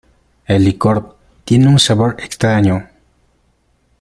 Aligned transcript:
El 0.47 0.63
licor 0.65 1.15
tiene 1.45 1.67
un 1.67 1.77
sabor 1.77 2.15
extraño. 2.17 2.87